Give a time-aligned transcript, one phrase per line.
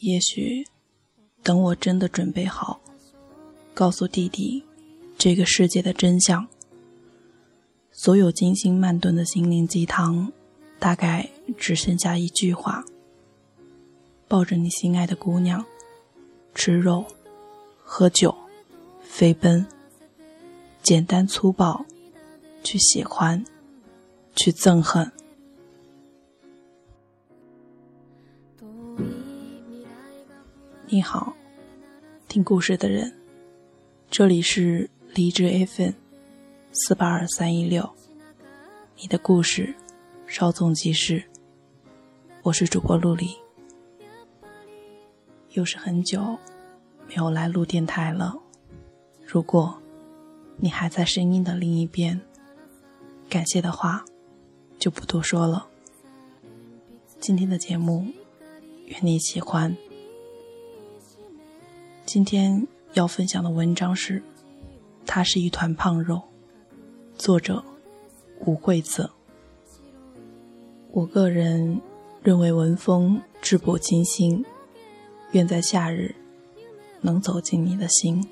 [0.00, 0.66] 也许，
[1.42, 2.80] 等我真的准备好，
[3.74, 4.64] 告诉弟弟
[5.18, 6.48] 这个世界的真相，
[7.92, 10.32] 所有精心慢炖的心灵鸡汤，
[10.78, 12.82] 大概只剩下一句话：
[14.26, 15.62] 抱着你心爱的姑娘，
[16.54, 17.04] 吃肉，
[17.84, 18.34] 喝酒，
[19.02, 19.66] 飞奔，
[20.82, 21.84] 简单粗暴，
[22.64, 23.44] 去喜欢，
[24.34, 25.12] 去憎恨。
[30.92, 31.32] 你好，
[32.26, 33.16] 听故事的人，
[34.10, 35.92] 这里是荔枝 FM
[36.72, 37.88] 四八二三一六，
[38.96, 39.72] 你的故事
[40.26, 41.22] 稍纵即逝，
[42.42, 43.36] 我是主播陆离，
[45.50, 46.36] 又是很久
[47.06, 48.36] 没有来录电台了。
[49.24, 49.80] 如果
[50.56, 52.20] 你还在声音的另一边，
[53.28, 54.04] 感谢的话
[54.76, 55.68] 就不多说了。
[57.20, 58.08] 今天的节目，
[58.86, 59.76] 愿你喜欢。
[62.12, 64.18] 今天要分享的文章是
[65.06, 66.16] 《他是一团胖肉》，
[67.16, 67.62] 作者
[68.40, 69.08] 吴惠泽。
[70.90, 71.80] 我个人
[72.20, 74.44] 认为文风质朴清新，
[75.30, 76.12] 愿在夏日
[77.00, 78.28] 能走进你的心。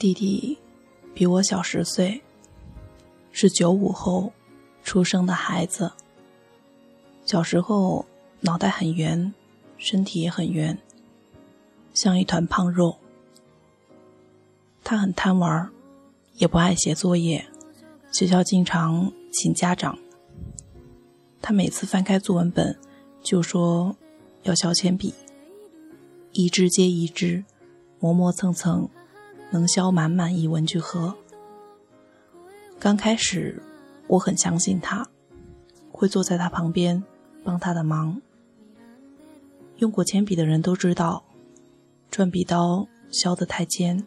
[0.00, 0.56] 弟弟
[1.12, 2.22] 比我小十岁，
[3.32, 4.32] 是九五后
[4.82, 5.92] 出生的孩子。
[7.26, 8.06] 小时候
[8.40, 9.34] 脑袋很圆，
[9.76, 10.78] 身体也很圆，
[11.92, 12.96] 像一团胖肉。
[14.82, 15.70] 他很贪玩，
[16.36, 17.46] 也不爱写作业，
[18.10, 19.98] 学校经常请家长。
[21.42, 22.74] 他每次翻开作文本，
[23.22, 23.94] 就说
[24.44, 25.12] 要削铅笔，
[26.32, 27.44] 一支接一支，
[27.98, 28.88] 磨磨蹭蹭。
[29.50, 31.14] 能削满满一文具盒。
[32.78, 33.62] 刚开始，
[34.06, 35.06] 我很相信他，
[35.90, 37.02] 会坐在他旁边
[37.44, 38.20] 帮他的忙。
[39.78, 41.24] 用过铅笔的人都知道，
[42.10, 44.06] 转笔刀削得太尖，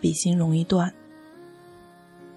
[0.00, 0.92] 笔芯容易断，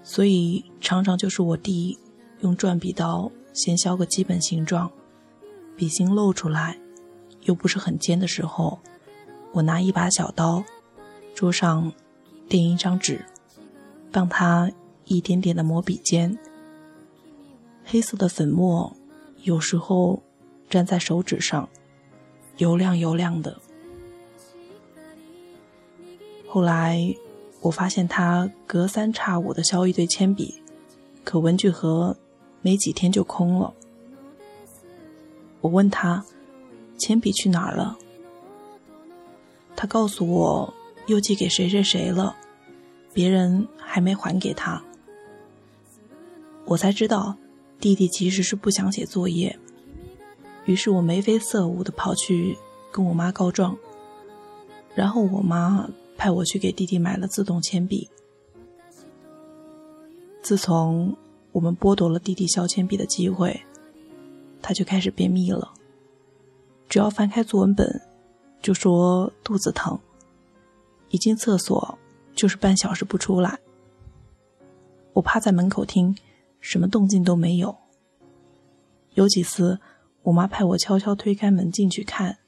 [0.02, 1.98] 所以常常就是我弟
[2.40, 4.90] 用转笔刀先削个基本形状，
[5.76, 6.78] 笔芯露出来
[7.42, 8.78] 又不是很尖的时候，
[9.52, 10.64] 我拿一把小刀。
[11.40, 11.90] 桌上
[12.50, 13.24] 垫一张纸，
[14.12, 14.70] 帮他
[15.06, 16.38] 一点点的磨笔尖。
[17.82, 18.94] 黑色的粉末
[19.42, 20.22] 有时候
[20.68, 21.66] 粘在手指上，
[22.58, 23.58] 油亮油亮的。
[26.46, 27.16] 后来
[27.62, 30.62] 我发现他隔三差五的削一堆铅笔，
[31.24, 32.14] 可文具盒
[32.60, 33.72] 没几天就空了。
[35.62, 36.22] 我问他
[36.98, 37.96] 铅笔去哪儿了，
[39.74, 40.74] 他告诉我。
[41.10, 42.36] 又寄给谁谁谁了，
[43.12, 44.80] 别人还没还给他。
[46.64, 47.36] 我才知道，
[47.80, 49.58] 弟弟其实是不想写作业。
[50.66, 52.56] 于是我眉飞色舞的跑去
[52.92, 53.76] 跟我妈告状，
[54.94, 58.08] 然后我妈派我去给弟弟买了自动铅笔。
[60.40, 61.16] 自从
[61.50, 63.60] 我们剥夺了弟弟削铅笔的机会，
[64.62, 65.72] 他就开始便秘了。
[66.88, 68.00] 只要翻开作文本，
[68.62, 69.98] 就说肚子疼。
[71.10, 71.98] 一进厕所
[72.34, 73.58] 就是半小时不出来。
[75.12, 76.16] 我趴在门口听，
[76.60, 77.76] 什么动静都没有。
[79.14, 79.80] 有几次，
[80.22, 82.38] 我妈派我悄悄推开门进去看，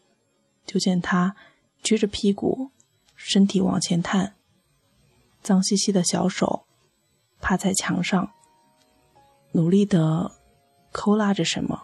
[0.64, 1.34] 就见他
[1.82, 2.70] 撅着屁股，
[3.16, 4.34] 身体往前探，
[5.42, 6.64] 脏兮兮的小手
[7.40, 8.30] 趴在墙上，
[9.52, 10.30] 努力的
[10.92, 11.82] 抠拉着什么。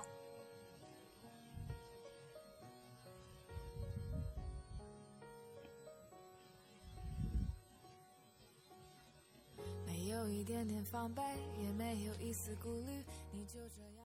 [10.59, 11.23] 点点防备，
[11.63, 13.89] 也没有一丝顾虑，你就这样。